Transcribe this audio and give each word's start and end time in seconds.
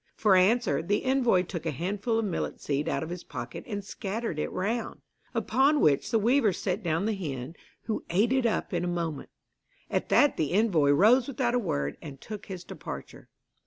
For 0.15 0.35
answer, 0.35 0.81
the 0.81 1.03
envoy 1.05 1.43
took 1.43 1.67
a 1.67 1.69
handful 1.69 2.17
of 2.17 2.25
millet 2.25 2.59
seed 2.59 2.89
out 2.89 3.03
of 3.03 3.11
his 3.11 3.23
pocket 3.23 3.63
and 3.67 3.85
scattered 3.85 4.39
it 4.39 4.51
round; 4.51 5.01
upon 5.35 5.79
which 5.79 6.09
the 6.09 6.17
weaver 6.17 6.51
set 6.53 6.81
down 6.81 7.05
the 7.05 7.13
hen, 7.13 7.53
who 7.83 8.03
ate 8.09 8.33
it 8.33 8.47
up 8.47 8.73
in 8.73 8.83
a 8.83 8.87
moment. 8.87 9.29
At 9.91 10.09
that 10.09 10.37
the 10.37 10.53
envoy 10.53 10.89
rose 10.89 11.27
without 11.27 11.53
a 11.53 11.59
word, 11.59 11.97
and 12.01 12.19
took 12.19 12.47
his 12.47 12.63
departure. 12.63 13.29